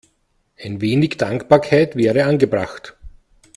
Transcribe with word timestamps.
Ein 0.57 0.81
wenig 0.81 1.17
Dankbarkeit 1.19 1.95
wäre 1.95 2.25
angebracht. 2.25 2.97